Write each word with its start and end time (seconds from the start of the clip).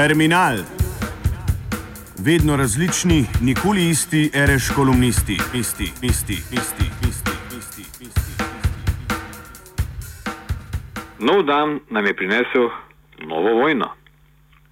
Terminal. 0.00 0.56
Vedno 2.24 2.56
različni, 2.56 3.24
nikoli 3.42 3.88
isti, 3.90 4.30
reš 4.34 4.70
kolumnisti, 4.76 5.36
isti, 5.54 5.84
isti, 6.02 6.32
isti, 6.32 6.86
isti, 7.08 7.34
isti, 7.58 7.82
isti. 8.00 8.32
Nov 11.18 11.42
dan 11.42 11.80
nam 11.90 12.06
je 12.06 12.16
prinesel 12.16 12.68
novo 13.26 13.52
vojno. 13.60 13.88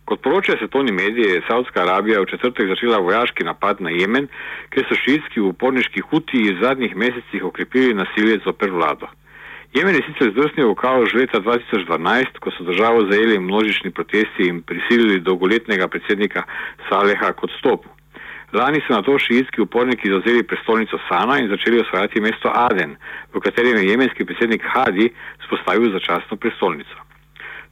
Kot 0.05 0.23
poročajo 0.23 0.59
svetovni 0.59 0.93
mediji, 0.93 1.25
je 1.25 1.43
Saudska 1.49 1.83
Arabija 1.83 2.21
v 2.21 2.31
četrtek 2.31 2.69
začela 2.69 2.99
vojaški 2.99 3.45
napad 3.45 3.81
na 3.81 3.91
Jemen, 3.91 4.29
ker 4.71 4.89
so 4.89 4.97
šiitski 5.05 5.41
uporniški 5.41 6.01
huti 6.11 6.53
v 6.53 6.61
zadnjih 6.63 6.97
mesecih 6.97 7.45
okrepili 7.45 7.95
nasilje 7.95 8.41
zoper 8.45 8.71
vlado. 8.71 9.07
Jemen 9.77 9.95
je 9.95 10.03
sicer 10.09 10.31
zdrsnil 10.33 10.73
v 10.73 10.81
kaos 10.81 11.13
že 11.13 11.19
leta 11.19 11.39
2012, 11.45 12.41
ko 12.41 12.49
so 12.57 12.65
državo 12.65 13.05
zajeli 13.13 13.37
množični 13.37 13.91
protesti 13.93 14.49
in 14.49 14.63
prisilili 14.65 15.21
dolgoletnega 15.21 15.89
predsednika 15.93 16.49
Saleha 16.89 17.33
k 17.37 17.45
odstopu. 17.45 17.89
Lani 18.53 18.81
so 18.87 18.97
na 18.97 19.05
to 19.05 19.19
šiitski 19.21 19.61
uporniki 19.61 20.09
zauzeli 20.09 20.43
prestolnico 20.43 20.97
Sana 21.09 21.37
in 21.39 21.53
začeli 21.53 21.85
osvajati 21.85 22.21
mesto 22.21 22.49
Aden, 22.49 22.97
v 23.35 23.41
katerem 23.45 23.77
je 23.77 23.91
jemenski 23.93 24.25
predsednik 24.25 24.65
Hadi 24.65 25.13
spostavil 25.45 25.93
začasno 25.93 26.41
prestolnico. 26.41 26.97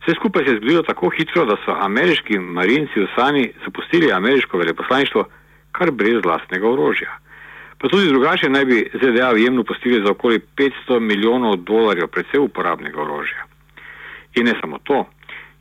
Vse 0.05 0.13
skupaj 0.21 0.45
se 0.45 0.51
je 0.53 0.57
zgodilo 0.61 0.83
tako 0.83 1.09
hitro, 1.17 1.45
da 1.49 1.57
so 1.65 1.73
ameriški 1.73 2.39
marinci 2.39 3.01
v 3.01 3.09
Sani 3.17 3.53
zapustili 3.65 4.13
ameriško 4.13 4.59
veleposlaništvo 4.59 5.25
kar 5.73 5.91
brez 5.91 6.21
vlastnega 6.25 6.69
orožja. 6.69 7.25
Pa 7.79 7.89
tudi 7.89 8.09
drugače 8.09 8.49
naj 8.49 8.65
bi 8.65 8.79
ZDA 8.95 9.33
v 9.33 9.43
Jemnu 9.45 9.65
postili 9.65 10.03
za 10.05 10.11
okoli 10.11 10.41
500 10.57 11.01
milijonov 11.01 11.57
dolarjev 11.57 12.09
predvsej 12.09 12.41
uporabnega 12.41 13.01
orožja. 13.01 13.45
In 14.35 14.45
ne 14.45 14.55
samo 14.61 14.79
to. 14.79 15.05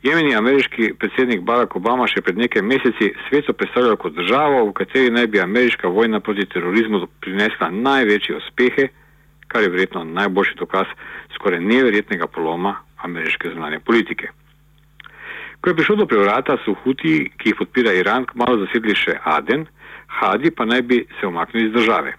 Jemen 0.02 0.28
je 0.28 0.36
ameriški 0.36 0.92
predsednik 0.98 1.40
Barack 1.40 1.76
Obama 1.76 2.06
še 2.06 2.20
pred 2.22 2.38
nekaj 2.38 2.62
meseci 2.62 3.08
svetu 3.28 3.52
predstavljal 3.52 3.96
kot 3.96 4.14
državo, 4.14 4.64
v 4.68 4.72
kateri 4.72 5.10
naj 5.10 5.26
bi 5.26 5.40
ameriška 5.40 5.88
vojna 5.88 6.20
proti 6.20 6.46
terorizmu 6.46 7.06
prinesla 7.20 7.70
največje 7.70 8.36
uspehe, 8.36 8.88
kar 9.48 9.62
je 9.62 9.72
verjetno 9.72 10.04
najboljši 10.04 10.58
dokaz 10.60 10.92
skoraj 11.34 11.60
neverjetnega 11.60 12.26
poloma 12.26 12.76
ameriške 13.02 13.50
zunanje 13.50 13.80
politike. 13.80 14.30
Ko 15.60 15.70
je 15.70 15.76
prišlo 15.76 15.96
do 15.96 16.06
prevrata, 16.06 16.56
so 16.64 16.76
Huti, 16.84 17.30
ki 17.38 17.50
jih 17.50 17.58
podpira 17.58 17.92
Iran, 17.96 18.26
kmalo 18.30 18.60
zasedli 18.62 18.94
še 18.94 19.16
Aden, 19.24 19.66
Hadi 20.18 20.50
pa 20.50 20.64
naj 20.64 20.82
bi 20.82 21.06
se 21.20 21.26
omaknili 21.26 21.66
iz 21.66 21.72
države. 21.72 22.12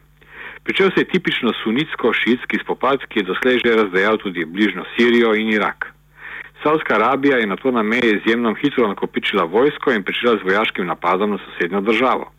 Pričel 0.63 0.89
se 0.91 1.01
je 1.01 1.11
tipično 1.13 1.51
sunitsko-šiitski 1.63 2.59
spopad, 2.63 2.99
ki 3.09 3.19
je 3.19 3.23
doslej 3.23 3.59
že 3.65 3.75
razdajal 3.75 4.17
tudi 4.17 4.45
bližnjo 4.45 4.83
Sirijo 4.93 5.35
in 5.35 5.49
Irak. 5.49 5.93
Saudska 6.63 6.95
Arabija 6.95 7.37
je 7.37 7.47
na 7.47 7.55
to 7.55 7.71
na 7.71 7.83
meji 7.83 8.09
izjemno 8.17 8.53
hitro 8.53 8.87
nakopičila 8.87 9.43
vojsko 9.43 9.91
in 9.91 10.03
pričela 10.03 10.37
z 10.37 10.43
vojaškim 10.43 10.85
napadom 10.85 11.31
na 11.31 11.37
sosednjo 11.37 11.81
državo. 11.81 12.31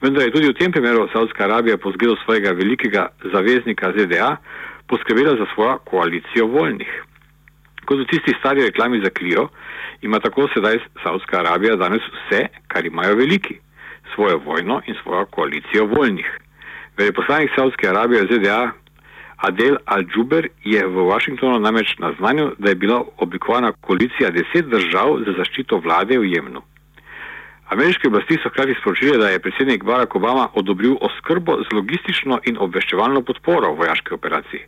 Vendar 0.00 0.22
je 0.22 0.32
tudi 0.32 0.48
v 0.48 0.58
tem 0.58 0.72
primeru 0.72 1.08
Saudska 1.12 1.44
Arabija 1.44 1.76
po 1.78 1.92
zgledu 1.92 2.16
svojega 2.24 2.50
velikega 2.50 3.08
zaveznika 3.32 3.92
ZDA 3.96 4.36
poskrbela 4.88 5.36
za 5.38 5.46
svojo 5.54 5.78
koalicijo 5.78 6.46
voljnih. 6.46 6.92
Kot 7.86 7.98
v 7.98 8.06
tisti 8.10 8.32
stari 8.38 8.62
reklami 8.62 9.00
za 9.04 9.10
Klijo, 9.10 9.48
ima 10.02 10.20
tako 10.20 10.48
sedaj 10.54 10.78
Saudska 11.02 11.38
Arabija 11.38 11.76
danes 11.76 12.02
vse, 12.02 12.46
kar 12.68 12.86
imajo 12.86 13.14
veliki 13.16 13.60
svojo 14.14 14.38
vojno 14.44 14.80
in 14.86 14.94
svojo 15.02 15.26
koalicijo 15.26 15.86
voljnih. 15.86 16.28
Veleposlanik 16.98 17.50
Saudske 17.56 17.88
Arabije 17.88 18.26
ZDA 18.30 18.70
Adel 19.42 19.76
Al-Džuber 19.86 20.46
je 20.64 20.86
v 20.86 20.96
Washingtonu 21.10 21.58
namreč 21.58 21.98
naznanil, 21.98 22.52
da 22.58 22.68
je 22.68 22.74
bila 22.74 23.02
oblikovana 23.16 23.72
koalicija 23.72 24.30
deset 24.30 24.68
držav 24.70 25.18
za 25.26 25.32
zaščito 25.38 25.80
vlade 25.82 26.18
v 26.18 26.28
Jemnu. 26.30 26.62
Ameriške 27.74 28.08
oblasti 28.08 28.36
so 28.42 28.52
hkrati 28.52 28.76
sporočile, 28.80 29.16
da 29.18 29.28
je 29.30 29.40
predsednik 29.40 29.84
Barack 29.84 30.14
Obama 30.14 30.48
odobril 30.54 30.94
oskrbo 31.00 31.56
z 31.64 31.74
logistično 31.74 32.38
in 32.44 32.58
obveščevalno 32.60 33.22
podporo 33.22 33.72
v 33.72 33.82
vojaški 33.82 34.14
operaciji. 34.14 34.62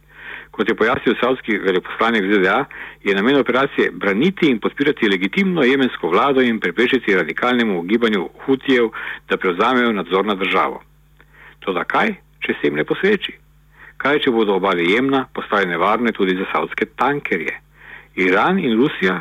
Kot 0.55 0.69
je 0.69 0.75
pojasnil 0.79 1.17
savski 1.21 1.57
veleposlanik 1.59 2.25
ZDA, 2.31 2.65
je 3.05 3.15
namen 3.15 3.37
operacije 3.41 3.91
braniti 3.93 4.51
in 4.51 4.61
podpirati 4.61 5.09
legitimno 5.09 5.63
jemensko 5.63 6.09
vlado 6.09 6.41
in 6.41 6.61
preprečiti 6.61 7.15
radikalnemu 7.15 7.83
gibanju 7.83 8.29
Hutijev, 8.45 8.89
da 9.29 9.37
prevzamejo 9.37 9.93
nadzor 9.93 10.27
nad 10.27 10.39
državo. 10.39 10.83
Toda 11.59 11.85
kaj, 11.85 12.15
če 12.41 12.53
se 12.53 12.69
jim 12.69 12.79
ne 12.79 12.85
posreči? 12.85 13.35
Kaj, 13.97 14.21
če 14.25 14.31
bodo 14.31 14.55
obale 14.61 14.87
Jemna 14.87 15.25
postale 15.35 15.67
nevarne 15.67 16.13
tudi 16.13 16.37
za 16.39 16.47
savske 16.53 16.87
tankerje? 16.97 17.59
Iran 18.15 18.59
in 18.59 18.79
Rusija 18.79 19.21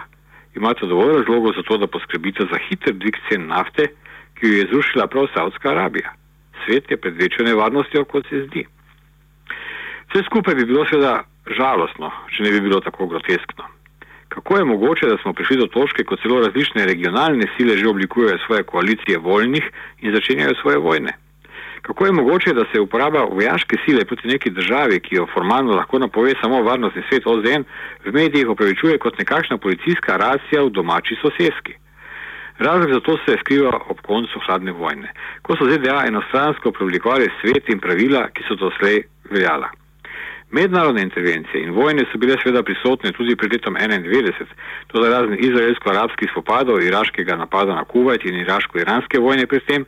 imata 0.56 0.86
dovolj 0.86 1.18
razlogov 1.18 1.54
za 1.58 1.64
to, 1.68 1.78
da 1.78 1.88
poskrbite 1.88 2.46
za 2.52 2.60
hiter 2.68 2.94
dvig 2.94 3.18
cen 3.30 3.48
nafte, 3.48 3.88
ki 4.38 4.48
jo 4.48 4.60
je 4.60 4.70
zrušila 4.72 5.08
prav 5.08 5.28
Saudska 5.34 5.70
Arabija. 5.70 6.14
Svet 6.66 6.92
je 6.92 6.98
pred 6.98 7.18
večjo 7.18 7.46
nevarnostjo, 7.46 8.06
kot 8.06 8.30
se 8.30 8.46
zdi. 8.48 8.66
Vse 10.13 10.22
skupaj 10.25 10.56
bi 10.56 10.66
bilo 10.69 10.84
seveda 10.85 11.24
žalostno, 11.57 12.12
če 12.29 12.44
ne 12.46 12.50
bi 12.53 12.59
bilo 12.62 12.78
tako 12.85 13.07
groteskno. 13.09 13.66
Kako 14.29 14.57
je 14.57 14.66
mogoče, 14.69 15.07
da 15.09 15.18
smo 15.22 15.34
prišli 15.34 15.57
do 15.57 15.68
točke, 15.74 16.03
ko 16.06 16.16
celo 16.22 16.38
različne 16.44 16.85
regionalne 16.85 17.47
sile 17.57 17.78
že 17.78 17.88
oblikujejo 17.90 18.38
svoje 18.46 18.63
koalicije 18.63 19.18
voljnih 19.18 19.72
in 20.06 20.13
začenjajo 20.13 20.53
svoje 20.62 20.78
vojne? 20.78 21.18
Kako 21.81 22.06
je 22.06 22.12
mogoče, 22.19 22.53
da 22.53 22.66
se 22.69 22.79
uporaba 22.79 23.25
vojaške 23.25 23.81
sile 23.85 24.06
proti 24.06 24.28
neki 24.28 24.50
državi, 24.50 25.00
ki 25.00 25.16
jo 25.16 25.28
formalno 25.34 25.74
lahko 25.81 26.00
napove 26.00 26.38
samo 26.41 26.62
varnostni 26.62 27.03
svet 27.09 27.25
OZN, 27.25 27.66
v 28.06 28.13
medijih 28.13 28.50
opravičuje 28.50 28.97
kot 28.97 29.18
nekakšna 29.18 29.57
policijska 29.57 30.18
racija 30.18 30.63
v 30.63 30.69
domači 30.69 31.18
sosedski? 31.22 31.74
Razlog 32.59 32.94
za 32.94 33.00
to 33.00 33.18
se 33.25 33.41
skriva 33.41 33.80
ob 33.90 34.06
koncu 34.06 34.40
hladne 34.45 34.72
vojne, 34.72 35.09
ko 35.41 35.57
so 35.57 35.66
ZDA 35.66 36.03
enostransko 36.07 36.72
preoblikovali 36.72 37.34
svet 37.41 37.69
in 37.69 37.80
pravila, 37.80 38.28
ki 38.30 38.45
so 38.47 38.56
doslej 38.56 39.07
veljala. 39.30 39.74
Mednarodne 40.53 41.02
intervencije 41.02 41.64
in 41.64 41.72
vojne 41.74 42.06
so 42.12 42.19
bile 42.22 42.38
seveda 42.38 42.62
prisotne 42.64 43.12
tudi 43.12 43.36
pred 43.36 43.53
letom 43.53 43.74
1991, 43.74 44.52
tudi 44.88 45.09
razen 45.09 45.38
izraelsko-arabskih 45.47 46.30
spopadov, 46.30 46.81
iraškega 46.81 47.38
napada 47.41 47.74
na 47.74 47.86
Kuwait 47.90 48.25
in 48.30 48.38
iraško-iranske 48.44 49.19
vojne 49.19 49.47
predtem, 49.50 49.88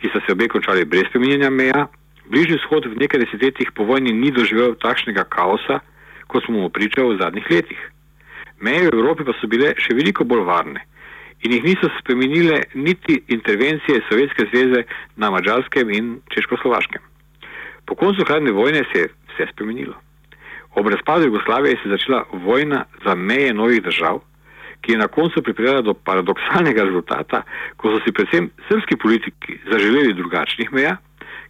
ki 0.00 0.08
so 0.12 0.22
se 0.24 0.32
obe 0.32 0.48
končali 0.48 0.88
brez 0.88 1.10
spremenjenja 1.10 1.50
meja. 1.50 1.86
Bližnji 2.32 2.56
vzhod 2.56 2.88
v 2.88 3.00
nekaj 3.04 3.20
desetletjih 3.24 3.72
po 3.76 3.84
vojni 3.84 4.12
ni 4.12 4.32
doživel 4.32 4.74
takšnega 4.80 5.28
kaosa, 5.28 5.80
kot 6.26 6.44
smo 6.44 6.64
mu 6.64 6.70
pričali 6.72 7.14
v 7.14 7.20
zadnjih 7.20 7.50
letih. 7.50 7.80
Meje 8.60 8.88
v 8.88 8.96
Evropi 8.96 9.28
pa 9.28 9.36
so 9.36 9.48
bile 9.48 9.74
še 9.76 9.92
veliko 9.96 10.24
bolj 10.24 10.48
varne 10.48 10.88
in 11.42 11.52
jih 11.52 11.64
niso 11.64 11.88
spremenile 12.00 12.62
niti 12.74 13.22
intervencije 13.28 14.02
Sovjetske 14.08 14.48
zveze 14.50 14.82
na 15.16 15.30
Mačarskem 15.30 15.90
in 15.90 16.16
Češko-Slovaškem. 16.34 17.02
Po 17.86 17.94
koncu 17.94 18.24
hladne 18.28 18.52
vojne 18.52 18.82
se 18.92 18.98
je 18.98 19.08
vse 19.38 19.52
spremenilo. 19.52 19.94
Ob 20.74 20.88
razpadu 20.88 21.24
Jugoslavije 21.24 21.76
se 21.76 21.88
je 21.88 21.96
začela 21.96 22.24
vojna 22.32 22.84
za 23.04 23.14
meje 23.14 23.54
novih 23.54 23.82
držav, 23.82 24.20
ki 24.80 24.92
je 24.92 24.98
na 24.98 25.08
koncu 25.08 25.42
pripeljala 25.42 25.82
do 25.82 25.94
paradoksalnega 25.94 26.84
rezultata, 26.84 27.42
ko 27.76 27.90
so 27.90 28.00
si 28.04 28.12
predvsem 28.12 28.50
srpski 28.68 28.96
politiki 28.96 29.58
zaželeli 29.70 30.14
drugačnih 30.14 30.72
meja, 30.72 30.96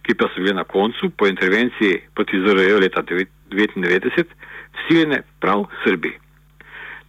ki 0.01 0.15
pa 0.15 0.29
so 0.29 0.41
bile 0.41 0.53
na 0.53 0.63
koncu 0.63 1.09
po 1.09 1.27
intervenciji 1.27 2.01
proti 2.15 2.39
ZRE 2.45 2.79
leta 2.79 3.03
1999 3.03 4.25
vsiljene 4.77 5.21
prav 5.39 5.65
Srbiji. 5.83 6.13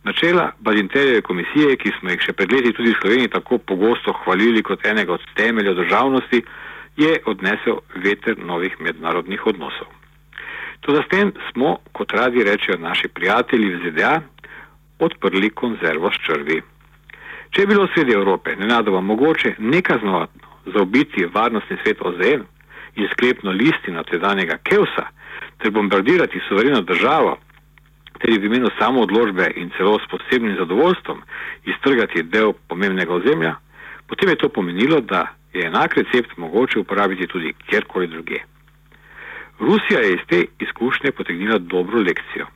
Načela 0.04 0.52
Badinterjeve 0.58 1.20
komisije, 1.20 1.76
ki 1.76 1.92
smo 1.98 2.10
jih 2.10 2.20
še 2.24 2.32
pred 2.32 2.52
leti 2.52 2.72
tudi 2.72 2.92
v 2.92 3.00
Sloveniji 3.00 3.32
tako 3.36 3.58
pogosto 3.58 4.12
hvalili 4.24 4.62
kot 4.62 4.84
enega 4.86 5.12
od 5.12 5.24
temeljev 5.36 5.74
državnosti, 5.74 6.42
je 6.96 7.18
odnesel 7.26 7.80
veter 7.94 8.38
novih 8.38 8.80
mednarodnih 8.80 9.46
odnosov. 9.46 9.99
Tudi 10.80 11.02
s 11.04 11.08
tem 11.08 11.32
smo, 11.52 11.78
kot 11.92 12.12
radi 12.12 12.44
rečejo 12.44 12.78
naši 12.78 13.08
prijatelji 13.08 13.74
v 13.74 13.80
ZDA, 13.84 14.20
odprli 14.98 15.50
konzervo 15.50 16.10
s 16.10 16.20
črvi. 16.26 16.62
Če 17.50 17.62
je 17.62 17.66
bilo 17.66 17.88
sredi 17.94 18.12
Evrope 18.12 18.56
nenadoma 18.56 19.00
mogoče 19.00 19.54
nekaznovano 19.58 20.28
zaobiti 20.74 21.26
varnostni 21.34 21.76
svet 21.82 21.98
OZN 22.00 22.42
in 22.96 23.08
sklepno 23.12 23.50
listino 23.50 24.02
tedanjega 24.02 24.58
Keusa 24.62 25.06
ter 25.58 25.70
bombardirati 25.70 26.40
suvereno 26.48 26.80
državo, 26.82 27.36
ter 28.20 28.30
v 28.30 28.44
imenu 28.44 28.70
samo 28.78 29.02
odložbe 29.02 29.50
in 29.56 29.70
celo 29.76 29.98
s 29.98 30.08
posebnim 30.10 30.56
zadovoljstvom 30.56 31.22
iztrgati 31.64 32.22
del 32.22 32.52
pomembnega 32.68 33.14
ozemlja, 33.14 33.54
potem 34.06 34.28
je 34.28 34.36
to 34.36 34.48
pomenilo, 34.48 35.00
da 35.00 35.26
je 35.52 35.66
enak 35.66 35.96
recept 35.96 36.36
mogoče 36.36 36.78
uporabiti 36.78 37.26
tudi 37.26 37.52
kjerkoli 37.68 38.06
druge. 38.06 38.40
Rusija 39.60 40.00
je 40.00 40.12
iz 40.12 40.22
te 40.28 40.44
izkušnje 40.58 41.12
potegnila 41.12 41.58
dobro 41.58 41.98
lekcijo. 41.98 42.46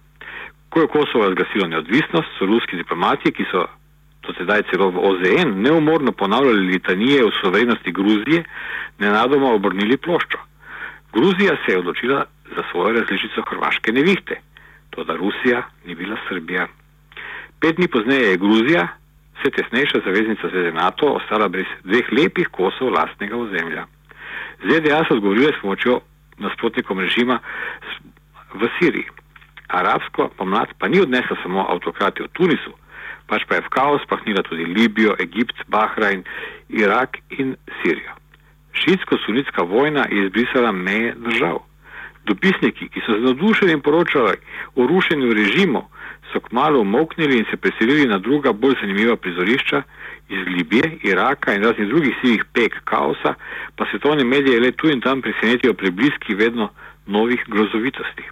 Ko 0.69 0.81
je 0.81 0.87
Kosovo 0.87 1.25
razglasilo 1.25 1.69
neodvisnost, 1.69 2.29
so 2.39 2.47
ruski 2.47 2.77
diplomati, 2.77 3.33
ki 3.33 3.45
so 3.51 3.67
do 4.27 4.33
sedaj 4.39 4.63
celo 4.71 4.89
v 4.91 4.99
OZN 5.09 5.49
neumorno 5.63 6.13
ponavljali 6.13 6.67
litanije 6.67 7.25
o 7.25 7.31
suverenosti 7.41 7.93
Gruzije, 7.93 8.45
nenadoma 8.99 9.53
obrnili 9.53 9.97
ploščo. 9.97 10.39
Gruzija 11.13 11.57
se 11.63 11.73
je 11.73 11.79
odločila 11.79 12.25
za 12.57 12.63
svojo 12.71 12.93
različico 12.93 13.43
hrvaške 13.51 13.93
nevihte, 13.93 14.41
to 14.91 15.05
da 15.05 15.17
Rusija 15.17 15.63
ni 15.85 15.95
bila 15.95 16.17
Srbija. 16.29 16.67
Pet 17.61 17.77
dni 17.77 17.89
pozneje 17.89 18.31
je 18.31 18.37
Gruzija, 18.37 18.89
vse 19.39 19.51
tesnejša 19.51 20.01
zaveznica 20.07 20.49
Zveze 20.49 20.73
NATO, 20.73 21.07
ostala 21.07 21.49
brez 21.49 21.67
dveh 21.85 22.13
lepih 22.13 22.49
kosov 22.49 22.91
lastnega 22.97 23.37
ozemlja. 23.37 23.87
ZDA 24.65 25.05
so 25.05 25.15
odgovorile 25.15 25.53
s 25.53 25.61
pomočjo 25.61 26.01
nasprotnikom 26.39 26.99
režima 26.99 27.41
v 28.55 28.69
Siriji. 28.79 29.09
Arabsko 29.69 30.31
pomlad 30.39 30.69
pa 30.79 30.89
ni 30.89 31.01
odnesla 31.01 31.37
samo 31.43 31.67
avtokrati 31.69 32.23
v 32.23 32.29
Tunisu, 32.33 32.73
pač 33.27 33.43
pa 33.49 33.59
je 33.59 33.67
v 33.67 33.73
kaos 33.73 34.03
pahnila 34.09 34.43
tudi 34.47 34.65
Libijo, 34.65 35.17
Egipt, 35.19 35.57
Bahrajn, 35.69 36.25
Irak 36.69 37.19
in 37.39 37.57
Sirijo. 37.81 38.13
Šitsko-sunitska 38.75 39.63
vojna 39.63 40.07
je 40.11 40.27
izbrisala 40.27 40.73
meje 40.73 41.15
držav. 41.17 41.63
Dopisniki, 42.25 42.89
ki 42.89 43.01
so 43.07 43.19
z 43.19 43.23
nadušenjem 43.23 43.81
poročali 43.81 44.37
o 44.77 44.87
rušenju 44.87 45.33
režimov, 45.35 45.85
so 46.33 46.41
kmalo 46.41 46.81
umoknili 46.81 47.39
in 47.39 47.45
se 47.51 47.57
preselili 47.57 48.07
na 48.07 48.19
druga, 48.19 48.53
bolj 48.53 48.75
zanimiva 48.81 49.17
prizorišča 49.17 49.83
iz 50.29 50.47
Libije, 50.47 50.99
Iraka 51.03 51.55
in 51.55 51.65
raznih 51.65 51.89
drugih 51.89 52.15
sivih 52.21 52.45
pek 52.53 52.81
kaosa, 52.85 53.35
pa 53.77 53.87
svetovne 53.91 54.25
medije 54.25 54.61
le 54.61 54.73
tu 54.73 54.89
in 54.91 55.01
tam 55.01 55.23
presenetijo 55.23 55.75
prebliski 55.75 56.35
vedno 56.35 56.69
novih 57.07 57.45
grozovitosti. 57.47 58.25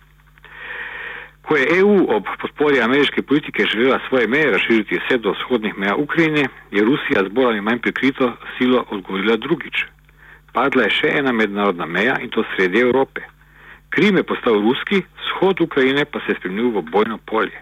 Ko 1.42 1.56
je 1.56 1.78
EU 1.78 2.06
ob 2.16 2.24
podpori 2.40 2.80
ameriške 2.80 3.22
politike 3.22 3.64
želela 3.64 4.00
svoje 4.08 4.26
meje 4.26 4.50
razširiti 4.50 4.98
vse 4.98 5.18
do 5.18 5.32
vzhodnih 5.32 5.78
meja 5.78 5.96
Ukrajine, 5.96 6.48
je 6.70 6.84
Rusija 6.84 7.24
z 7.24 7.28
bolj 7.28 7.46
ali 7.46 7.60
manj 7.60 7.78
prikrito 7.78 8.32
silo 8.58 8.84
odgovorila 8.90 9.36
drugič. 9.36 9.84
Padla 10.52 10.82
je 10.82 10.90
še 10.90 11.12
ena 11.18 11.32
mednarodna 11.32 11.86
meja 11.86 12.16
in 12.20 12.30
to 12.30 12.44
sredi 12.54 12.80
Evrope. 12.80 13.31
Krim 13.94 14.16
je 14.16 14.22
postal 14.22 14.56
ruski, 14.66 15.02
vzhod 15.20 15.60
Ukrajine 15.60 16.04
pa 16.04 16.18
se 16.20 16.32
je 16.32 16.38
spremenil 16.38 16.70
v 16.72 16.82
bojno 16.94 17.18
polje. 17.26 17.58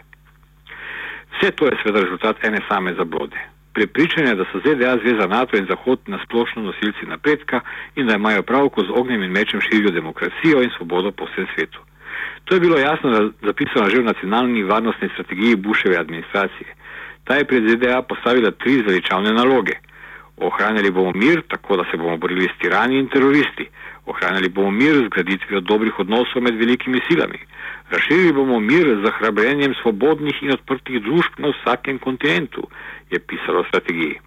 Vse 1.32 1.50
to 1.50 1.66
je 1.66 1.78
seveda 1.82 2.00
rezultat 2.04 2.44
ene 2.44 2.60
same 2.68 2.94
zablode. 2.94 3.38
Prepričanje, 3.74 4.34
da 4.34 4.44
so 4.50 4.58
ZDA, 4.64 4.98
Zveza 5.02 5.26
NATO 5.26 5.56
in 5.56 5.66
Zahod 5.66 6.00
na 6.06 6.18
splošno 6.24 6.62
nosilci 6.62 7.06
napredka 7.06 7.60
in 7.96 8.06
da 8.06 8.14
imajo 8.14 8.42
prav, 8.42 8.68
ko 8.68 8.82
z 8.82 8.90
ognjem 8.94 9.22
in 9.22 9.32
mečem 9.32 9.60
širijo 9.60 9.90
demokracijo 9.90 10.62
in 10.62 10.70
svobodo 10.76 11.10
po 11.10 11.24
vsem 11.24 11.46
svetu. 11.54 11.80
To 12.44 12.54
je 12.54 12.60
bilo 12.60 12.78
jasno 12.78 13.32
zapisano 13.42 13.90
že 13.90 14.02
v 14.02 14.10
nacionalni 14.10 14.62
varnostni 14.62 15.08
strategiji 15.08 15.56
Buševe 15.56 15.96
administracije. 15.96 16.68
Ta 17.24 17.34
je 17.34 17.44
pred 17.44 17.62
ZDA 17.68 18.02
postavila 18.02 18.50
tri 18.50 18.82
zveličavne 18.82 19.32
naloge. 19.32 19.76
Ohranjali 20.36 20.90
bomo 20.90 21.12
mir, 21.14 21.42
tako 21.48 21.76
da 21.76 21.84
se 21.90 21.96
bomo 21.96 22.16
borili 22.16 22.48
s 22.48 22.58
tirani 22.58 22.98
in 22.98 23.08
teroristi. 23.08 23.68
Ohranjali 24.10 24.48
bomo 24.48 24.70
mir 24.70 24.94
z 25.04 25.08
graditvijo 25.14 25.60
dobrih 25.60 25.98
odnosov 25.98 26.42
med 26.42 26.58
velikimi 26.58 27.00
silami. 27.08 27.38
Razširili 27.90 28.32
bomo 28.32 28.60
mir 28.60 28.86
z 28.96 29.04
zahrabrenjem 29.04 29.74
svobodnih 29.82 30.42
in 30.42 30.56
odprtih 30.56 31.02
družb 31.02 31.38
na 31.38 31.52
vsakem 31.54 31.98
kontinentu, 31.98 32.66
je 33.10 33.18
pisalo 33.18 33.62
v 33.62 33.68
strategiji. 33.68 34.18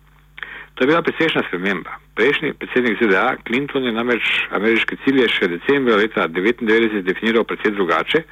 To 0.75 0.83
je 0.83 0.87
bila 0.87 1.01
precejšna 1.01 1.43
sprememba. 1.47 1.91
Prejšnji 2.15 2.53
predsednik 2.53 2.97
ZDA 3.01 3.35
Clinton 3.47 3.83
je 3.83 3.91
namreč 3.91 4.25
ameriške 4.57 4.97
cilje 5.05 5.27
še 5.29 5.47
decembra 5.51 5.99
leta 6.01 6.25
1999 6.27 7.05
definiral 7.05 7.45
precej 7.45 7.75
drugače 7.77 8.23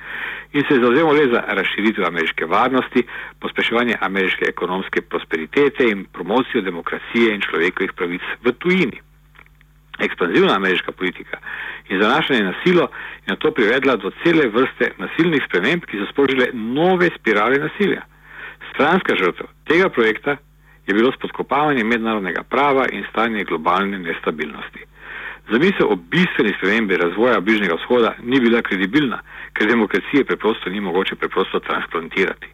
in 0.54 0.66
se 0.66 0.74
je 0.74 0.82
zauzemal 0.82 1.16
le 1.16 1.28
za 1.34 1.44
razširitev 1.60 2.08
ameriške 2.08 2.46
varnosti, 2.46 3.06
pospeševanje 3.40 4.00
ameriške 4.02 4.50
ekonomske 4.50 5.02
prosperitete 5.02 5.90
in 5.92 6.06
promocijo 6.14 6.62
demokracije 6.66 7.36
in 7.36 7.46
človekovih 7.46 7.94
pravic 7.94 8.26
v 8.44 8.54
tujini. 8.58 9.02
Ekspanzivna 10.00 10.56
ameriška 10.56 10.92
politika 10.92 11.38
in 11.90 12.02
zanašanje 12.02 12.44
na 12.44 12.54
silo 12.64 12.82
je 13.26 13.34
na 13.34 13.36
to 13.36 13.52
privedla 13.52 13.96
do 13.96 14.12
cele 14.24 14.48
vrste 14.48 14.92
nasilnih 14.98 15.44
sprememb, 15.48 15.84
ki 15.86 15.98
so 15.98 16.06
sprožile 16.12 16.48
nove 16.54 17.10
spirale 17.20 17.58
nasilja. 17.60 18.02
Stranska 18.74 19.16
žrtev 19.16 19.46
tega 19.68 19.90
projekta 19.90 20.38
je 20.88 20.94
bilo 20.94 21.12
spodkopavanje 21.12 21.84
mednarodnega 21.84 22.44
prava 22.44 22.86
in 22.92 23.04
stanje 23.10 23.44
globalne 23.44 24.00
nestabilnosti. 24.00 24.86
Zamisel 25.52 25.88
o 25.90 25.96
bistveni 25.96 26.54
spremembi 26.58 26.98
razvoja 26.98 27.40
Bližnjega 27.40 27.76
vzhoda 27.76 28.16
ni 28.24 28.40
bila 28.40 28.62
kredibilna, 28.62 29.20
ker 29.54 29.68
demokracije 29.68 30.26
preprosto 30.26 30.70
ni 30.70 30.80
mogoče 30.80 31.16
preprosto 31.16 31.60
transplantirati. 31.60 32.48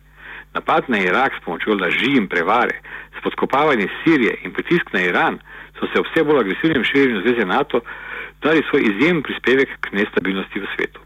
Napad 0.57 0.89
na 0.89 0.97
Irak 0.97 1.33
s 1.37 1.43
pomočjo 1.45 1.77
laži 1.77 2.17
in 2.17 2.25
prevare, 2.27 2.81
spodkopavanje 3.19 3.87
Sirije 4.01 4.33
in 4.43 4.51
pritisk 4.53 4.93
na 4.93 5.01
Iran 5.01 5.37
so 5.77 5.85
se 5.91 6.01
vse 6.01 6.23
bolj 6.23 6.39
agresivnem 6.39 6.83
širjenju 6.83 7.21
Zveze 7.21 7.45
NATO 7.45 7.81
dali 8.41 8.63
svoj 8.69 8.81
izjemen 8.89 9.21
prispevek 9.23 9.69
k 9.79 9.91
nestabilnosti 9.91 10.59
v 10.59 10.71
svetu. 10.75 10.99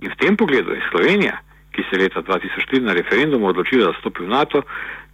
In 0.00 0.10
v 0.10 0.18
tem 0.22 0.36
pogledu 0.36 0.74
je 0.74 0.88
Slovenija, 0.90 1.38
ki 1.72 1.82
se 1.82 1.96
je 1.96 2.02
leta 2.02 2.22
2004 2.22 2.82
na 2.88 2.92
referendumu 2.98 3.46
odločila, 3.46 3.92
da 3.92 4.00
stopi 4.00 4.26
v 4.26 4.32
NATO, 4.34 4.62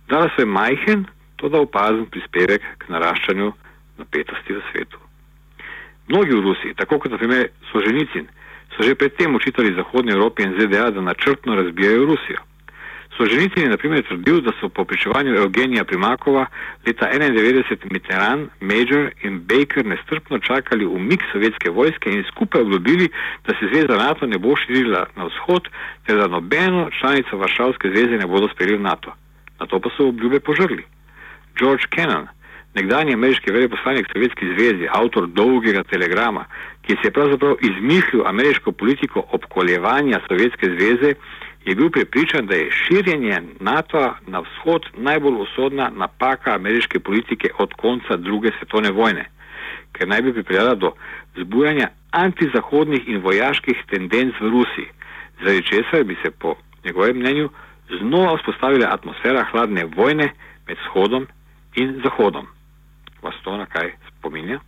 dala 0.09 0.31
svoj 0.35 0.47
majhen, 0.47 1.05
tudi 1.37 1.57
opazen 1.61 2.07
prispevek 2.07 2.65
k 2.79 2.89
naraščanju 2.89 3.53
napetosti 3.99 4.57
v 4.57 4.65
svetu. 4.73 4.99
Mnogi 6.09 6.33
v 6.33 6.45
Rusiji, 6.49 6.75
tako 6.81 6.99
kot 6.99 7.13
na 7.13 7.21
primer 7.21 7.49
Soženicin, 7.73 8.29
so 8.73 8.89
že 8.89 8.97
predtem 8.97 9.35
učitali 9.37 9.77
Zahodnji 9.77 10.13
Evropi 10.17 10.49
in 10.49 10.57
ZDA, 10.57 10.91
da 10.91 11.01
načrtno 11.01 11.55
razbijajo 11.55 12.05
Rusijo. 12.09 12.41
Soženicin 13.17 13.63
je 13.63 13.69
na 13.69 13.77
primer 13.77 14.03
trdil, 14.05 14.41
da 14.41 14.53
so 14.61 14.69
po 14.69 14.85
pričevanju 14.85 15.35
Evgenija 15.35 15.85
Primakova 15.85 16.47
leta 16.87 17.07
1991 17.13 17.93
Mitterrand, 17.93 18.49
Major 18.61 19.11
in 19.23 19.41
Baker 19.41 19.87
nestrpno 19.87 20.39
čakali 20.39 20.87
umik 20.87 21.23
sovjetske 21.33 21.71
vojske 21.71 22.11
in 22.11 22.25
skupaj 22.33 22.61
obljubili, 22.61 23.09
da 23.47 23.55
se 23.55 23.69
zveza 23.73 23.97
NATO 23.97 24.27
ne 24.27 24.39
bo 24.39 24.57
širila 24.57 25.07
na 25.17 25.25
vzhod, 25.25 25.69
ter 26.07 26.17
da 26.17 26.27
nobeno 26.27 26.91
članico 27.01 27.37
Varšavske 27.37 27.89
zveze 27.89 28.17
ne 28.17 28.27
bodo 28.27 28.49
sprejeli 28.49 28.77
v 28.77 28.83
NATO. 28.83 29.15
Na 29.61 29.67
to 29.67 29.81
pa 29.81 29.89
so 29.97 30.09
obljube 30.09 30.41
požrli. 30.41 30.85
George 31.59 31.85
Kennan, 31.91 32.29
nekdanji 32.75 33.15
ameriški 33.15 33.53
veleposlanik 33.53 34.07
Sovjetski 34.13 34.47
zvezi, 34.55 34.89
avtor 34.93 35.27
dolgega 35.27 35.83
telegrama, 35.83 36.45
ki 36.83 36.97
si 37.01 37.07
je 37.07 37.11
pravzaprav 37.11 37.57
izmislil 37.61 38.27
ameriško 38.27 38.73
politiko 38.73 39.25
obkoljevanja 39.33 40.21
Sovjetske 40.29 40.67
zveze, 40.77 41.15
je 41.67 41.75
bil 41.75 41.91
prepričan, 41.91 42.47
da 42.47 42.55
je 42.55 42.71
širjenje 42.71 43.41
NATO 43.61 44.15
na 44.27 44.41
vzhod 44.41 44.83
najbolj 44.97 45.35
usodna 45.35 45.91
napaka 45.97 46.55
ameriške 46.55 47.01
politike 47.01 47.49
od 47.59 47.75
konca 47.75 48.17
druge 48.17 48.51
svetovne 48.59 48.91
vojne, 48.91 49.25
ker 49.93 50.09
naj 50.09 50.23
bi 50.23 50.33
pripeljala 50.33 50.75
do 50.75 50.93
zbujanja 51.37 51.89
antizahodnih 52.11 53.09
in 53.09 53.23
vojaških 53.23 53.77
tendenc 53.91 54.35
v 54.41 54.51
Rusiji, 54.51 54.89
zaradi 55.39 55.63
česar 55.63 56.05
bi 56.05 56.17
se 56.25 56.31
po 56.31 56.55
njegovem 56.85 57.17
mnenju 57.17 57.49
znova 58.01 58.37
vzpostavila 58.37 58.89
atmosfera 58.91 59.45
hladne 59.51 59.85
vojne 59.97 60.33
med 60.69 60.77
vzhodom 60.79 61.27
in 61.75 62.01
zahodom. 62.05 62.47
Vas 63.23 63.35
to 63.45 63.57
na 63.57 63.67
kaj 63.67 63.93
spominja? 64.09 64.61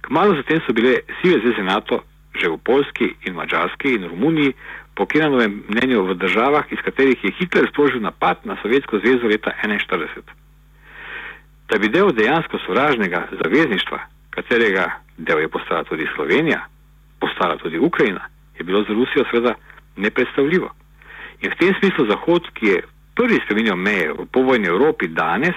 Kmalo 0.00 0.34
zatem 0.34 0.60
so 0.66 0.72
bile 0.72 0.94
sile 1.20 1.40
zveze 1.40 1.62
NATO 1.62 2.02
že 2.34 2.48
v 2.48 2.62
Polski 2.62 3.14
in 3.26 3.34
Mačarski 3.34 3.94
in 3.98 4.06
Romuniji, 4.06 4.54
po 4.94 5.06
Kenanovem 5.06 5.62
mnenju 5.68 6.02
v 6.04 6.14
državah, 6.14 6.64
iz 6.70 6.78
katerih 6.84 7.24
je 7.24 7.32
Hitler 7.38 7.68
sprožil 7.72 8.00
napad 8.00 8.44
na 8.44 8.56
Sovjetsko 8.62 8.98
zvezo 8.98 9.26
leta 9.26 9.50
1941. 9.64 10.22
Da 11.68 11.78
bi 11.78 11.88
del 11.88 12.12
dejansko 12.12 12.58
sovražnega 12.66 13.28
zavezništva, 13.42 13.98
katerega 14.30 14.90
del 15.16 15.38
je 15.40 15.48
postala 15.48 15.84
tudi 15.84 16.06
Slovenija, 16.14 16.66
postala 17.20 17.56
tudi 17.56 17.78
Ukrajina, 17.78 18.28
je 18.58 18.64
bilo 18.64 18.82
za 18.82 18.92
Rusijo 18.92 19.24
seveda 19.30 19.54
nepredstavljivo. 19.96 20.70
In 21.40 21.50
v 21.50 21.56
tem 21.56 21.74
smislu 21.78 22.06
Zahod, 22.06 22.50
ki 22.54 22.66
je 22.66 22.82
prvi 23.14 23.38
spremenil 23.44 23.76
meje 23.76 24.12
v 24.12 24.26
povojni 24.32 24.66
Evropi 24.66 25.08
danes, 25.08 25.56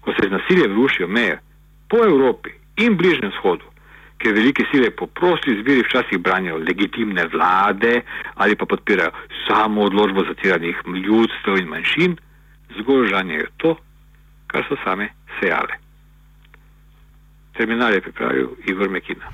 ko 0.00 0.12
se 0.12 0.28
z 0.28 0.30
nasiljem 0.30 0.74
rušijo 0.74 1.08
meje 1.08 1.40
po 1.88 2.04
Evropi 2.04 2.50
in 2.76 2.96
Bližnjem 2.96 3.32
shodu, 3.40 3.64
ker 4.18 4.32
velike 4.32 4.64
sile 4.70 4.90
po 4.90 5.06
prosti 5.06 5.50
izbiri 5.52 5.82
včasih 5.82 6.18
branijo 6.18 6.56
legitimne 6.56 7.26
vlade 7.32 8.00
ali 8.34 8.56
pa 8.56 8.66
podpirajo 8.66 9.10
samo 9.48 9.82
odložbo 9.82 10.24
zatiranih 10.28 10.76
ljudstv 11.06 11.58
in 11.58 11.68
manjšin, 11.68 12.16
zgolj 12.78 13.08
žanjejo 13.08 13.46
to, 13.56 13.76
kar 14.46 14.64
so 14.68 14.76
same 14.84 15.08
sejale. 15.40 15.74
Terminal 17.56 17.92
je 17.92 18.00
pripravil 18.00 18.48
Igor 18.66 18.88
Mekina. 18.88 19.26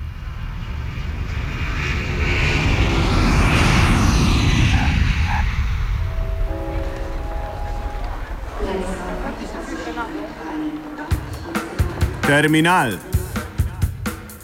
Terminal. 12.27 13.12